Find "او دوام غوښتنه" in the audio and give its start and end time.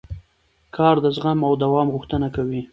1.47-2.27